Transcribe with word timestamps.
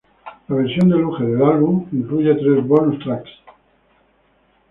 La 0.47 0.55
versión 0.55 0.89
deluxe 0.89 1.23
del 1.23 1.43
álbum 1.43 1.87
incluye 1.91 2.33
tres 2.33 2.65
bonus 2.67 3.03
tracks. 3.03 3.29